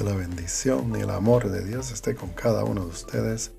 Que 0.00 0.06
la 0.06 0.16
bendición 0.16 0.96
y 0.96 1.02
el 1.02 1.10
amor 1.10 1.50
de 1.50 1.62
Dios 1.62 1.92
esté 1.92 2.14
con 2.14 2.30
cada 2.30 2.64
uno 2.64 2.86
de 2.86 2.90
ustedes. 2.90 3.50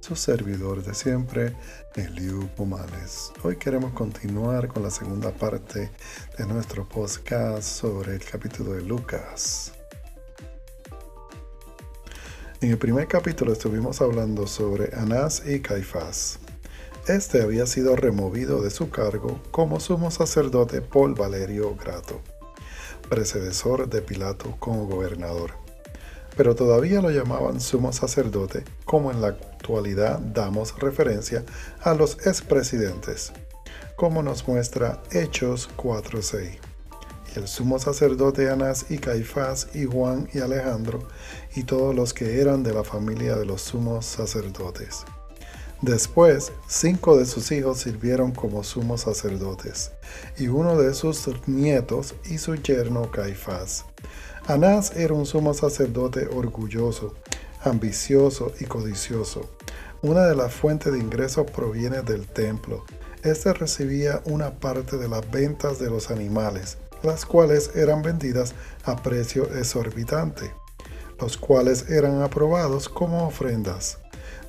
Su 0.00 0.16
servidor 0.16 0.82
de 0.82 0.94
siempre, 0.94 1.54
Eliu 1.94 2.48
Pumales. 2.56 3.30
Hoy 3.42 3.56
queremos 3.56 3.92
continuar 3.92 4.68
con 4.68 4.82
la 4.82 4.90
segunda 4.90 5.30
parte 5.30 5.90
de 6.38 6.46
nuestro 6.46 6.88
podcast 6.88 7.64
sobre 7.64 8.14
el 8.14 8.24
capítulo 8.24 8.72
de 8.72 8.80
Lucas. 8.80 9.74
En 12.62 12.70
el 12.70 12.78
primer 12.78 13.06
capítulo 13.06 13.52
estuvimos 13.52 14.00
hablando 14.00 14.46
sobre 14.46 14.96
Anás 14.96 15.42
y 15.46 15.60
Caifás. 15.60 16.38
Este 17.08 17.42
había 17.42 17.66
sido 17.66 17.94
removido 17.94 18.62
de 18.62 18.70
su 18.70 18.88
cargo 18.88 19.38
como 19.50 19.80
sumo 19.80 20.10
sacerdote 20.10 20.80
por 20.80 21.14
Valerio 21.14 21.76
Grato, 21.76 22.22
predecesor 23.10 23.90
de 23.90 24.00
Pilato 24.00 24.56
como 24.58 24.86
gobernador 24.86 25.60
pero 26.36 26.54
todavía 26.54 27.00
lo 27.00 27.10
llamaban 27.10 27.60
sumo 27.60 27.92
sacerdote, 27.92 28.64
como 28.84 29.10
en 29.10 29.20
la 29.20 29.28
actualidad 29.28 30.18
damos 30.18 30.78
referencia 30.78 31.44
a 31.82 31.94
los 31.94 32.26
expresidentes, 32.26 33.32
como 33.96 34.22
nos 34.22 34.46
muestra 34.48 35.02
Hechos 35.12 35.68
4.6. 35.76 36.58
Y 37.34 37.38
el 37.38 37.46
sumo 37.46 37.78
sacerdote 37.78 38.50
Anás 38.50 38.86
y 38.90 38.98
Caifás 38.98 39.68
y 39.74 39.84
Juan 39.84 40.28
y 40.32 40.40
Alejandro 40.40 41.06
y 41.54 41.62
todos 41.62 41.94
los 41.94 42.12
que 42.12 42.40
eran 42.40 42.62
de 42.62 42.74
la 42.74 42.82
familia 42.82 43.36
de 43.36 43.46
los 43.46 43.62
sumos 43.62 44.06
sacerdotes. 44.06 45.04
Después, 45.82 46.52
cinco 46.68 47.16
de 47.16 47.24
sus 47.24 47.50
hijos 47.52 47.78
sirvieron 47.78 48.32
como 48.32 48.62
sumos 48.64 49.00
sacerdotes, 49.00 49.92
y 50.36 50.48
uno 50.48 50.76
de 50.76 50.92
sus 50.92 51.26
nietos 51.46 52.14
y 52.28 52.36
su 52.36 52.54
yerno 52.56 53.10
Caifás. 53.10 53.86
Anás 54.50 54.96
era 54.96 55.14
un 55.14 55.26
sumo 55.26 55.54
sacerdote 55.54 56.26
orgulloso, 56.26 57.14
ambicioso 57.62 58.52
y 58.58 58.64
codicioso. 58.64 59.48
Una 60.02 60.26
de 60.26 60.34
las 60.34 60.52
fuentes 60.52 60.92
de 60.92 60.98
ingresos 60.98 61.48
proviene 61.48 62.02
del 62.02 62.26
templo. 62.26 62.84
Este 63.22 63.52
recibía 63.52 64.22
una 64.24 64.58
parte 64.58 64.96
de 64.96 65.08
las 65.08 65.30
ventas 65.30 65.78
de 65.78 65.88
los 65.88 66.10
animales, 66.10 66.78
las 67.04 67.24
cuales 67.24 67.70
eran 67.76 68.02
vendidas 68.02 68.54
a 68.82 69.00
precio 69.00 69.44
exorbitante, 69.54 70.52
los 71.20 71.36
cuales 71.36 71.88
eran 71.88 72.20
aprobados 72.20 72.88
como 72.88 73.28
ofrendas. 73.28 73.98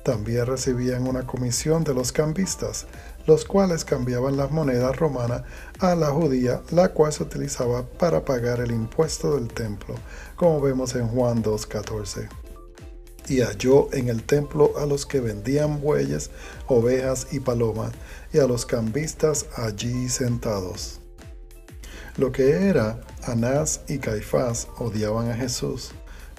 También 0.02 0.46
recibían 0.46 1.06
una 1.06 1.26
comisión 1.26 1.84
de 1.84 1.94
los 1.94 2.10
cambistas, 2.10 2.86
los 3.26 3.44
cuales 3.44 3.84
cambiaban 3.84 4.36
la 4.36 4.48
moneda 4.48 4.90
romana 4.90 5.44
a 5.78 5.94
la 5.94 6.08
judía, 6.08 6.60
la 6.72 6.88
cual 6.88 7.12
se 7.12 7.22
utilizaba 7.22 7.84
para 7.84 8.24
pagar 8.24 8.60
el 8.60 8.72
impuesto 8.72 9.36
del 9.36 9.48
templo, 9.48 9.94
como 10.34 10.60
vemos 10.60 10.96
en 10.96 11.06
Juan 11.06 11.42
2.14. 11.42 12.28
Y 13.28 13.40
halló 13.42 13.92
en 13.92 14.08
el 14.08 14.24
templo 14.24 14.72
a 14.76 14.86
los 14.86 15.06
que 15.06 15.20
vendían 15.20 15.80
bueyes, 15.80 16.30
ovejas 16.66 17.28
y 17.30 17.38
palomas, 17.38 17.92
y 18.32 18.38
a 18.38 18.46
los 18.48 18.66
cambistas 18.66 19.46
allí 19.54 20.08
sentados. 20.08 20.98
Lo 22.16 22.32
que 22.32 22.66
era 22.66 23.00
Anás 23.22 23.82
y 23.86 23.98
Caifás 23.98 24.66
odiaban 24.78 25.30
a 25.30 25.34
Jesús 25.34 25.92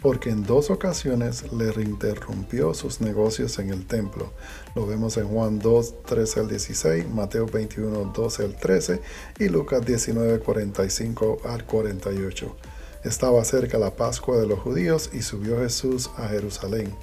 porque 0.04 0.30
en 0.30 0.44
dos 0.44 0.70
ocasiones 0.70 1.52
le 1.54 1.72
reinterrumpió 1.72 2.74
sus 2.74 3.00
negocios 3.00 3.58
en 3.58 3.70
el 3.70 3.88
templo. 3.88 4.34
Lo 4.76 4.86
vemos 4.86 5.16
en 5.16 5.30
Juan 5.30 5.60
2, 5.60 6.04
13 6.04 6.42
al 6.42 6.50
16, 6.50 7.10
Mateo 7.10 7.46
21, 7.48 8.12
12 8.14 8.44
al 8.44 8.56
13 8.58 9.02
y 9.40 9.48
Lucas 9.48 9.84
19, 9.86 10.40
45 10.40 11.40
al 11.46 11.66
48. 11.66 12.56
Estaba 13.04 13.44
cerca 13.44 13.78
la 13.78 13.96
Pascua 13.96 14.38
de 14.38 14.48
los 14.48 14.60
judíos 14.60 15.10
y 15.14 15.22
subió 15.22 15.60
Jesús 15.60 16.10
a 16.18 16.28
Jerusalén. 16.28 16.94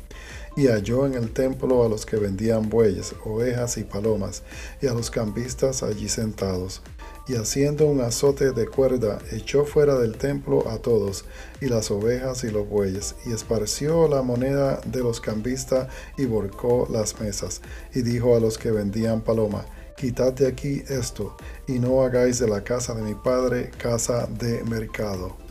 Y 0.56 0.67
halló 0.67 1.06
en 1.06 1.15
el 1.15 1.33
templo 1.33 1.84
a 1.84 1.89
los 1.89 2.06
que 2.06 2.17
vendían 2.17 2.69
bueyes, 2.69 3.15
ovejas 3.25 3.77
y 3.79 3.84
palomas, 3.84 4.43
y 4.83 4.87
a 4.87 4.95
los 4.95 5.11
cambistas 5.11 5.83
allí 5.83 6.09
sentados 6.09 6.83
y 7.31 7.37
haciendo 7.37 7.87
un 7.87 8.00
azote 8.00 8.50
de 8.50 8.66
cuerda 8.66 9.21
echó 9.31 9.65
fuera 9.65 9.97
del 9.97 10.16
templo 10.16 10.69
a 10.69 10.78
todos, 10.78 11.25
y 11.61 11.66
las 11.66 11.93
ovejas 11.93 12.43
y 12.43 12.50
los 12.50 12.69
bueyes, 12.69 13.15
y 13.25 13.32
esparció 13.32 14.09
la 14.09 14.22
moneda 14.22 14.81
de 14.84 14.99
los 15.00 15.21
cambistas 15.21 15.87
y 16.19 16.25
volcó 16.25 16.88
las 16.91 17.21
mesas, 17.21 17.61
y 17.94 18.03
dijo 18.03 18.34
a 18.34 18.41
los 18.41 18.59
que 18.59 18.72
vendían 18.72 19.21
paloma, 19.21 19.65
Quitad 19.97 20.32
de 20.32 20.49
aquí 20.49 20.82
esto, 20.88 21.37
y 21.69 21.78
no 21.78 22.03
hagáis 22.03 22.41
de 22.41 22.49
la 22.49 22.65
casa 22.65 22.94
de 22.94 23.03
mi 23.03 23.15
padre 23.15 23.71
casa 23.78 24.27
de 24.27 24.65
mercado. 24.65 25.50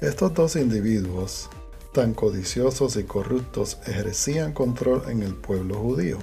Estos 0.00 0.34
dos 0.34 0.56
individuos, 0.56 1.48
tan 1.92 2.14
codiciosos 2.14 2.96
y 2.96 3.04
corruptos, 3.04 3.78
ejercían 3.86 4.52
control 4.52 5.02
en 5.08 5.22
el 5.22 5.34
pueblo 5.34 5.76
judío. 5.76 6.18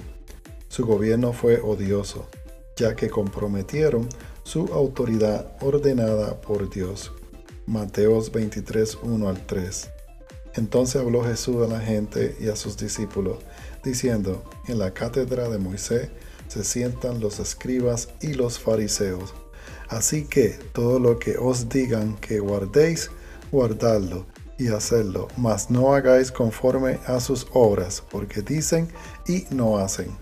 Su 0.68 0.86
gobierno 0.86 1.32
fue 1.32 1.60
odioso 1.60 2.28
ya 2.76 2.96
que 2.96 3.08
comprometieron 3.08 4.08
su 4.42 4.66
autoridad 4.72 5.52
ordenada 5.60 6.40
por 6.40 6.70
Dios. 6.70 7.12
Mateos 7.66 8.32
23, 8.32 8.98
1 9.02 9.28
al 9.28 9.46
3. 9.46 9.90
Entonces 10.54 11.00
habló 11.00 11.24
Jesús 11.24 11.64
a 11.64 11.68
la 11.68 11.80
gente 11.80 12.36
y 12.40 12.48
a 12.48 12.56
sus 12.56 12.76
discípulos, 12.76 13.38
diciendo, 13.82 14.44
en 14.68 14.78
la 14.78 14.92
cátedra 14.92 15.48
de 15.48 15.58
Moisés 15.58 16.08
se 16.48 16.62
sientan 16.62 17.20
los 17.20 17.40
escribas 17.40 18.10
y 18.20 18.34
los 18.34 18.58
fariseos. 18.58 19.34
Así 19.88 20.24
que 20.26 20.50
todo 20.72 20.98
lo 20.98 21.18
que 21.18 21.36
os 21.38 21.68
digan 21.68 22.16
que 22.16 22.38
guardéis, 22.38 23.10
guardadlo 23.50 24.26
y 24.58 24.68
hacedlo, 24.68 25.28
mas 25.36 25.70
no 25.70 25.94
hagáis 25.94 26.30
conforme 26.30 26.98
a 27.06 27.20
sus 27.20 27.46
obras, 27.52 28.02
porque 28.10 28.42
dicen 28.42 28.88
y 29.26 29.46
no 29.50 29.78
hacen. 29.78 30.16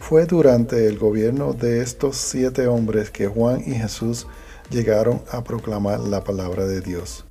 Fue 0.00 0.26
durante 0.26 0.86
el 0.86 0.98
gobierno 0.98 1.52
de 1.52 1.82
estos 1.82 2.16
siete 2.16 2.68
hombres 2.68 3.10
que 3.10 3.26
Juan 3.26 3.62
y 3.66 3.74
Jesús 3.74 4.26
llegaron 4.70 5.22
a 5.30 5.42
proclamar 5.42 6.00
la 6.00 6.22
palabra 6.22 6.66
de 6.66 6.80
Dios. 6.80 7.24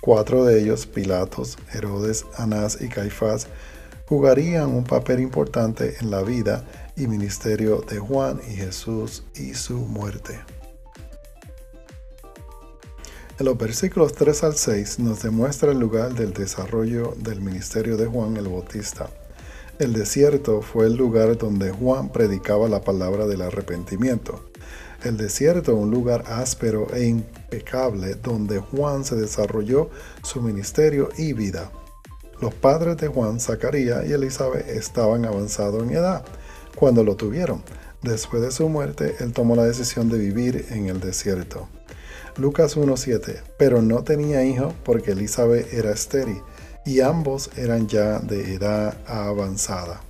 Cuatro 0.00 0.44
de 0.44 0.60
ellos, 0.60 0.86
Pilatos, 0.86 1.58
Herodes, 1.72 2.24
Anás 2.36 2.80
y 2.80 2.88
Caifás, 2.88 3.48
jugarían 4.06 4.68
un 4.68 4.84
papel 4.84 5.20
importante 5.20 5.96
en 6.00 6.10
la 6.10 6.22
vida 6.22 6.64
y 6.96 7.06
ministerio 7.06 7.80
de 7.80 7.98
Juan 7.98 8.40
y 8.48 8.54
Jesús 8.54 9.24
y 9.34 9.54
su 9.54 9.78
muerte. 9.78 10.40
En 13.42 13.46
los 13.46 13.58
versículos 13.58 14.12
3 14.12 14.44
al 14.44 14.54
6 14.54 15.00
nos 15.00 15.20
demuestra 15.24 15.72
el 15.72 15.80
lugar 15.80 16.14
del 16.14 16.32
desarrollo 16.32 17.16
del 17.16 17.40
ministerio 17.40 17.96
de 17.96 18.06
Juan 18.06 18.36
el 18.36 18.46
Bautista. 18.46 19.10
El 19.80 19.94
desierto 19.94 20.62
fue 20.62 20.86
el 20.86 20.94
lugar 20.94 21.36
donde 21.36 21.72
Juan 21.72 22.10
predicaba 22.10 22.68
la 22.68 22.82
palabra 22.82 23.26
del 23.26 23.42
arrepentimiento. 23.42 24.48
El 25.02 25.16
desierto, 25.16 25.74
un 25.74 25.90
lugar 25.90 26.22
áspero 26.28 26.86
e 26.94 27.06
impecable 27.06 28.14
donde 28.14 28.60
Juan 28.60 29.04
se 29.04 29.16
desarrolló 29.16 29.90
su 30.22 30.40
ministerio 30.40 31.08
y 31.18 31.32
vida. 31.32 31.72
Los 32.40 32.54
padres 32.54 32.96
de 32.98 33.08
Juan, 33.08 33.40
Zacarías 33.40 34.06
y 34.06 34.12
Elizabeth, 34.12 34.68
estaban 34.68 35.24
avanzados 35.24 35.82
en 35.82 35.90
edad 35.90 36.24
cuando 36.76 37.02
lo 37.02 37.16
tuvieron. 37.16 37.64
Después 38.02 38.40
de 38.40 38.52
su 38.52 38.68
muerte, 38.68 39.16
él 39.18 39.32
tomó 39.32 39.56
la 39.56 39.64
decisión 39.64 40.08
de 40.08 40.18
vivir 40.18 40.66
en 40.70 40.86
el 40.86 41.00
desierto. 41.00 41.68
Lucas 42.36 42.76
1.7 42.76 43.42
Pero 43.58 43.82
no 43.82 44.04
tenía 44.04 44.44
hijo 44.44 44.72
porque 44.84 45.12
Elizabeth 45.12 45.72
era 45.72 45.92
estéril 45.92 46.40
y 46.84 47.00
ambos 47.00 47.50
eran 47.56 47.88
ya 47.88 48.18
de 48.18 48.54
edad 48.54 48.96
avanzada. 49.06 50.00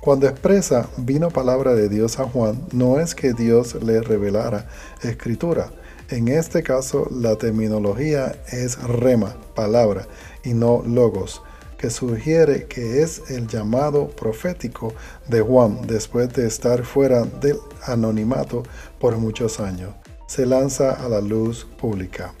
Cuando 0.00 0.26
expresa 0.26 0.88
vino 0.96 1.30
palabra 1.30 1.74
de 1.74 1.88
Dios 1.88 2.18
a 2.18 2.24
Juan, 2.24 2.66
no 2.72 2.98
es 2.98 3.14
que 3.14 3.34
Dios 3.34 3.74
le 3.82 4.00
revelara 4.00 4.68
escritura. 5.02 5.70
En 6.08 6.28
este 6.28 6.62
caso, 6.62 7.08
la 7.10 7.36
terminología 7.36 8.34
es 8.50 8.82
rema, 8.82 9.36
palabra, 9.54 10.06
y 10.44 10.54
no 10.54 10.82
logos, 10.84 11.42
que 11.78 11.90
sugiere 11.90 12.66
que 12.66 13.02
es 13.02 13.30
el 13.30 13.46
llamado 13.46 14.08
profético 14.08 14.92
de 15.28 15.40
Juan 15.40 15.86
después 15.86 16.32
de 16.32 16.46
estar 16.46 16.84
fuera 16.84 17.22
del 17.22 17.58
anonimato 17.84 18.62
por 18.98 19.16
muchos 19.18 19.60
años. 19.60 20.01
Se 20.26 20.46
lanza 20.46 20.92
a 20.92 21.08
la 21.08 21.20
luz 21.20 21.66
pública. 21.78 22.34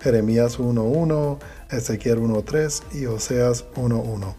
Jeremías 0.00 0.58
1.1, 0.58 1.38
Ezequiel 1.70 2.18
1.3 2.18 2.82
y 2.94 3.06
Oseas 3.06 3.64
1.1. 3.74 4.34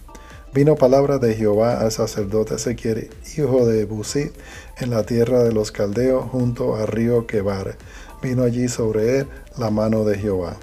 Vino 0.54 0.76
palabra 0.76 1.18
de 1.18 1.36
Jehová 1.36 1.82
al 1.82 1.92
sacerdote 1.92 2.56
Ezequiel, 2.56 3.10
hijo 3.38 3.66
de 3.66 3.86
Busit, 3.86 4.34
en 4.80 4.90
la 4.90 5.04
tierra 5.04 5.44
de 5.44 5.52
los 5.52 5.72
caldeos, 5.72 6.26
junto 6.32 6.76
al 6.76 6.88
río 6.88 7.28
Quebar. 7.28 7.78
Vino 8.22 8.44
allí 8.44 8.68
sobre 8.68 9.20
él 9.20 9.28
la 9.58 9.70
mano 9.70 10.04
de 10.04 10.18
Jehová. 10.18 10.58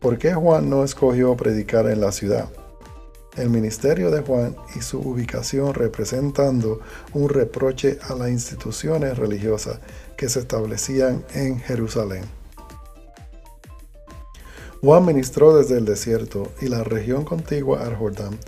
¿Por 0.00 0.18
qué 0.18 0.34
Juan 0.34 0.70
no 0.70 0.82
escogió 0.84 1.36
predicar 1.36 1.88
en 1.88 2.00
la 2.00 2.12
ciudad? 2.12 2.48
El 3.36 3.50
ministerio 3.50 4.10
de 4.10 4.22
Juan 4.22 4.56
y 4.76 4.80
su 4.80 4.98
ubicación 4.98 5.74
representando 5.74 6.80
un 7.12 7.28
reproche 7.28 7.98
a 8.08 8.14
las 8.14 8.30
instituciones 8.30 9.18
religiosas 9.18 9.78
que 10.16 10.30
se 10.30 10.40
establecían 10.40 11.22
en 11.34 11.60
Jerusalén. 11.60 12.24
Juan 14.80 15.04
ministró 15.04 15.56
desde 15.56 15.76
el 15.76 15.84
desierto 15.84 16.52
y 16.62 16.68
la 16.68 16.82
región 16.82 17.24
contigua 17.24 17.84
al 17.84 17.96
Jordán 17.96 18.38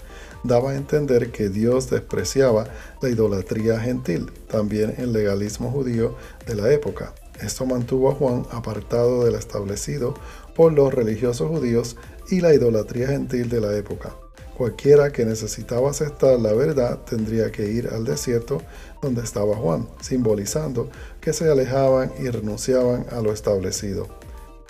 daba 0.44 0.70
a 0.70 0.76
entender 0.76 1.32
que 1.32 1.48
Dios 1.48 1.90
despreciaba 1.90 2.68
la 3.02 3.08
idolatría 3.08 3.80
gentil, 3.80 4.30
también 4.48 4.94
el 4.98 5.12
legalismo 5.12 5.70
judío 5.70 6.16
de 6.46 6.54
la 6.54 6.72
época. 6.72 7.14
Esto 7.40 7.66
mantuvo 7.66 8.10
a 8.10 8.14
Juan 8.14 8.46
apartado 8.50 9.24
del 9.24 9.34
establecido 9.34 10.14
por 10.54 10.72
los 10.72 10.94
religiosos 10.94 11.48
judíos 11.48 11.96
y 12.30 12.40
la 12.40 12.54
idolatría 12.54 13.08
gentil 13.08 13.48
de 13.48 13.60
la 13.60 13.76
época. 13.76 14.14
Cualquiera 14.58 15.12
que 15.12 15.24
necesitaba 15.24 15.90
aceptar 15.90 16.40
la 16.40 16.52
verdad 16.52 16.98
tendría 17.08 17.52
que 17.52 17.70
ir 17.70 17.90
al 17.92 18.04
desierto 18.04 18.60
donde 19.00 19.22
estaba 19.22 19.54
Juan, 19.54 19.86
simbolizando 20.00 20.90
que 21.20 21.32
se 21.32 21.48
alejaban 21.48 22.10
y 22.18 22.28
renunciaban 22.28 23.06
a 23.12 23.20
lo 23.20 23.32
establecido. 23.32 24.08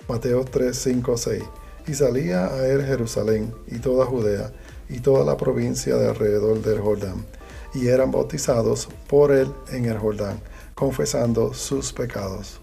Mateo 0.07 0.45
3, 0.45 0.77
5, 0.77 1.17
6. 1.17 1.43
Y 1.87 1.95
salía 1.95 2.53
a 2.53 2.67
él 2.67 2.85
Jerusalén 2.85 3.51
y 3.65 3.79
toda 3.79 4.05
Judea 4.05 4.51
y 4.89 4.99
toda 4.99 5.25
la 5.25 5.37
provincia 5.37 5.95
de 5.95 6.07
alrededor 6.07 6.61
del 6.61 6.81
Jordán, 6.81 7.25
y 7.73 7.87
eran 7.87 8.11
bautizados 8.11 8.89
por 9.07 9.31
él 9.31 9.51
en 9.71 9.85
el 9.85 9.97
Jordán, 9.97 10.39
confesando 10.75 11.51
sus 11.55 11.93
pecados. 11.93 12.61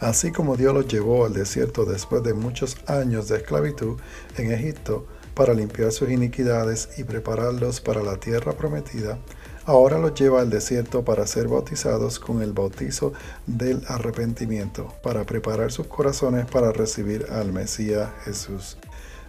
Así 0.00 0.32
como 0.32 0.56
Dios 0.56 0.72
los 0.72 0.88
llevó 0.88 1.26
al 1.26 1.34
desierto 1.34 1.84
después 1.84 2.22
de 2.22 2.32
muchos 2.32 2.78
años 2.86 3.28
de 3.28 3.36
esclavitud 3.36 4.00
en 4.38 4.50
Egipto 4.50 5.06
para 5.34 5.52
limpiar 5.52 5.92
sus 5.92 6.10
iniquidades 6.10 6.88
y 6.96 7.04
prepararlos 7.04 7.82
para 7.82 8.02
la 8.02 8.16
tierra 8.16 8.52
prometida, 8.54 9.18
ahora 9.66 9.98
los 9.98 10.14
lleva 10.14 10.40
al 10.40 10.48
desierto 10.48 11.04
para 11.04 11.26
ser 11.26 11.48
bautizados 11.48 12.18
con 12.18 12.40
el 12.40 12.54
bautizo 12.54 13.12
del 13.46 13.82
arrepentimiento, 13.88 14.88
para 15.02 15.24
preparar 15.24 15.70
sus 15.70 15.86
corazones 15.86 16.46
para 16.46 16.72
recibir 16.72 17.26
al 17.30 17.52
Mesías 17.52 18.08
Jesús. 18.24 18.78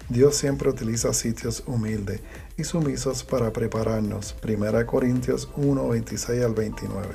Dios 0.08 0.36
siempre 0.36 0.70
utiliza 0.70 1.14
sitios 1.14 1.64
humildes 1.68 2.22
y 2.58 2.64
sumisos 2.64 3.24
para 3.26 3.52
prepararnos. 3.52 4.36
1 4.42 4.86
Corintios 4.86 5.50
1, 5.58 5.88
26 5.90 6.44
al 6.44 6.54
29. 6.54 7.08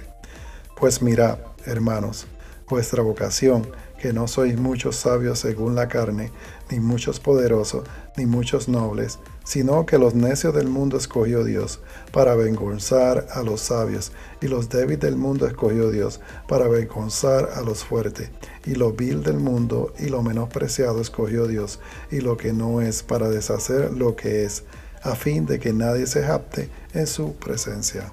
Pues 0.79 1.03
mirad, 1.03 1.39
hermanos, 1.65 2.27
vuestra 2.69 3.03
vocación, 3.03 3.67
que 4.01 4.13
no 4.13 4.29
sois 4.29 4.59
muchos 4.59 4.97
sabios 4.97 5.39
según 5.39 5.75
la 5.75 5.89
carne, 5.89 6.31
ni 6.71 6.81
muchos 6.81 7.21
poderosos, 7.21 7.85
ni 8.17 8.27
muchos 8.27 8.69
nobles, 8.69 9.19
sino 9.45 9.87
que 9.87 9.99
los 9.99 10.15
necios 10.15 10.55
del 10.55 10.69
mundo 10.69 10.97
escogió 10.97 11.45
Dios 11.45 11.81
para 12.13 12.33
avergonzar 12.33 13.27
a 13.33 13.43
los 13.43 13.61
sabios, 13.61 14.13
y 14.41 14.49
los 14.49 14.69
débiles 14.69 15.01
del 15.01 15.17
mundo 15.17 15.47
escogió 15.47 15.91
Dios 15.91 16.21
para 16.49 16.67
avergonzar 16.67 17.51
a 17.55 17.63
los 17.63 17.85
fuertes, 17.85 18.31
y 18.65 18.75
lo 18.75 18.93
vil 18.93 19.23
del 19.23 19.39
mundo 19.39 19.93
y 19.99 20.09
lo 20.09 20.23
menospreciado 20.23 21.01
escogió 21.01 21.47
Dios, 21.47 21.81
y 22.11 22.21
lo 22.21 22.37
que 22.37 22.53
no 22.53 22.81
es 22.81 23.03
para 23.03 23.29
deshacer 23.29 23.93
lo 23.93 24.17
que 24.17 24.45
es, 24.45 24.65
a 25.03 25.15
fin 25.15 25.47
de 25.47 25.59
que 25.61 25.73
nadie 25.73 26.07
se 26.07 26.23
japte 26.23 26.69
en 26.93 27.07
su 27.07 27.35
presencia. 27.37 28.13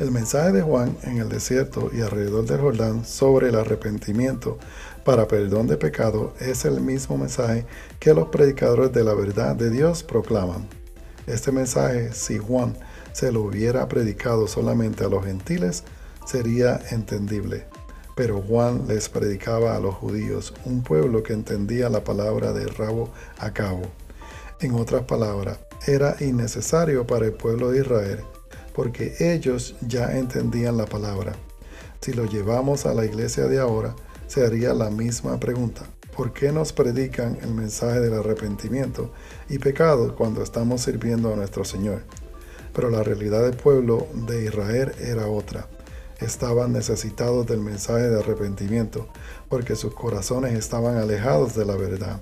El 0.00 0.12
mensaje 0.12 0.52
de 0.52 0.62
Juan 0.62 0.96
en 1.02 1.18
el 1.18 1.28
desierto 1.28 1.90
y 1.92 2.00
alrededor 2.00 2.46
del 2.46 2.62
Jordán 2.62 3.04
sobre 3.04 3.50
el 3.50 3.54
arrepentimiento 3.54 4.56
para 5.04 5.28
perdón 5.28 5.66
de 5.66 5.76
pecado 5.76 6.32
es 6.40 6.64
el 6.64 6.80
mismo 6.80 7.18
mensaje 7.18 7.66
que 7.98 8.14
los 8.14 8.28
predicadores 8.30 8.94
de 8.94 9.04
la 9.04 9.12
verdad 9.12 9.56
de 9.56 9.68
Dios 9.68 10.02
proclaman. 10.02 10.66
Este 11.26 11.52
mensaje, 11.52 12.14
si 12.14 12.38
Juan 12.38 12.78
se 13.12 13.30
lo 13.30 13.42
hubiera 13.42 13.86
predicado 13.88 14.46
solamente 14.46 15.04
a 15.04 15.08
los 15.08 15.22
gentiles, 15.22 15.84
sería 16.24 16.80
entendible. 16.90 17.66
Pero 18.16 18.40
Juan 18.40 18.88
les 18.88 19.10
predicaba 19.10 19.76
a 19.76 19.80
los 19.80 19.96
judíos, 19.96 20.54
un 20.64 20.82
pueblo 20.82 21.22
que 21.22 21.34
entendía 21.34 21.90
la 21.90 22.04
palabra 22.04 22.54
de 22.54 22.66
rabo 22.68 23.10
a 23.36 23.52
cabo. 23.52 23.82
En 24.60 24.76
otras 24.76 25.02
palabras, 25.02 25.58
era 25.86 26.16
innecesario 26.20 27.06
para 27.06 27.26
el 27.26 27.34
pueblo 27.34 27.70
de 27.70 27.80
Israel 27.80 28.20
porque 28.74 29.14
ellos 29.20 29.74
ya 29.86 30.16
entendían 30.16 30.76
la 30.76 30.86
palabra. 30.86 31.32
Si 32.00 32.12
lo 32.12 32.24
llevamos 32.24 32.86
a 32.86 32.94
la 32.94 33.04
iglesia 33.04 33.44
de 33.44 33.58
ahora, 33.58 33.94
se 34.26 34.44
haría 34.46 34.72
la 34.72 34.90
misma 34.90 35.38
pregunta. 35.38 35.86
¿Por 36.16 36.32
qué 36.32 36.52
nos 36.52 36.72
predican 36.72 37.38
el 37.42 37.54
mensaje 37.54 38.00
del 38.00 38.14
arrepentimiento 38.14 39.12
y 39.48 39.58
pecado 39.58 40.14
cuando 40.14 40.42
estamos 40.42 40.82
sirviendo 40.82 41.32
a 41.32 41.36
nuestro 41.36 41.64
Señor? 41.64 42.02
Pero 42.74 42.90
la 42.90 43.02
realidad 43.02 43.42
del 43.42 43.56
pueblo 43.56 44.06
de 44.26 44.44
Israel 44.44 44.92
era 45.00 45.26
otra. 45.26 45.66
Estaban 46.20 46.72
necesitados 46.72 47.46
del 47.46 47.60
mensaje 47.60 48.08
de 48.08 48.18
arrepentimiento 48.18 49.08
porque 49.48 49.76
sus 49.76 49.94
corazones 49.94 50.52
estaban 50.54 50.96
alejados 50.96 51.54
de 51.54 51.64
la 51.64 51.76
verdad. 51.76 52.20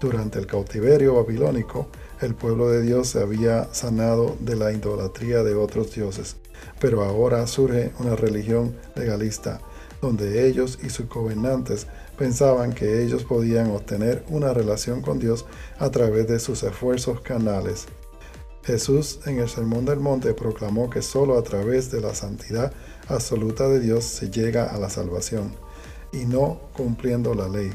Durante 0.00 0.38
el 0.38 0.46
cautiverio 0.46 1.14
babilónico, 1.14 1.88
el 2.20 2.34
pueblo 2.34 2.70
de 2.70 2.82
Dios 2.82 3.08
se 3.08 3.20
había 3.20 3.72
sanado 3.74 4.36
de 4.40 4.56
la 4.56 4.72
idolatría 4.72 5.42
de 5.42 5.54
otros 5.54 5.94
dioses, 5.94 6.36
pero 6.80 7.04
ahora 7.04 7.46
surge 7.46 7.92
una 7.98 8.16
religión 8.16 8.74
legalista, 8.94 9.60
donde 10.00 10.48
ellos 10.48 10.78
y 10.82 10.90
sus 10.90 11.08
gobernantes 11.08 11.86
pensaban 12.16 12.72
que 12.72 13.02
ellos 13.02 13.24
podían 13.24 13.70
obtener 13.70 14.24
una 14.28 14.54
relación 14.54 15.02
con 15.02 15.18
Dios 15.18 15.44
a 15.78 15.90
través 15.90 16.26
de 16.26 16.38
sus 16.38 16.62
esfuerzos 16.62 17.20
canales. 17.20 17.86
Jesús 18.64 19.20
en 19.26 19.38
el 19.38 19.48
Sermón 19.48 19.84
del 19.84 20.00
Monte 20.00 20.34
proclamó 20.34 20.90
que 20.90 21.02
solo 21.02 21.38
a 21.38 21.42
través 21.42 21.90
de 21.90 22.00
la 22.00 22.14
santidad 22.14 22.72
absoluta 23.08 23.68
de 23.68 23.78
Dios 23.78 24.04
se 24.04 24.30
llega 24.30 24.64
a 24.64 24.78
la 24.78 24.90
salvación, 24.90 25.54
y 26.12 26.24
no 26.24 26.60
cumpliendo 26.74 27.34
la 27.34 27.48
ley, 27.48 27.70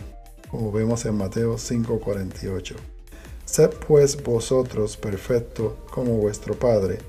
como 0.49 0.71
vemos 0.71 1.05
en 1.05 1.15
Mateo 1.15 1.57
5:48. 1.57 2.90
Sed 3.51 3.71
pues 3.85 4.23
vosotros 4.23 4.95
perfectos 4.95 5.73
como 5.91 6.13
vuestro 6.13 6.53
Padre, 6.53 6.99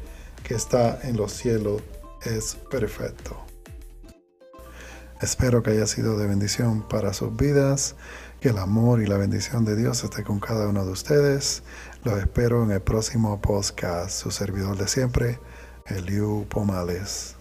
que 0.43 0.55
está 0.55 0.99
en 1.05 1.17
los 1.17 1.31
cielos, 1.31 1.83
es 2.25 2.57
perfecto. 2.69 3.37
Espero 5.21 5.63
que 5.63 5.71
haya 5.71 5.87
sido 5.87 6.19
de 6.19 6.27
bendición 6.27 6.83
para 6.89 7.13
sus 7.13 7.37
vidas, 7.37 7.95
que 8.41 8.49
el 8.49 8.59
amor 8.59 9.01
y 9.01 9.07
la 9.07 9.19
bendición 9.19 9.65
de 9.65 9.77
Dios 9.77 10.03
esté 10.03 10.25
con 10.25 10.41
cada 10.41 10.67
uno 10.67 10.85
de 10.85 10.91
ustedes. 10.91 11.63
Los 12.03 12.19
espero 12.19 12.65
en 12.65 12.73
el 12.73 12.83
próximo 12.83 13.41
podcast. 13.41 14.11
Su 14.11 14.33
servidor 14.33 14.77
de 14.77 14.89
siempre, 14.89 15.39
Eliu 15.87 16.45
Pomales. 16.49 17.37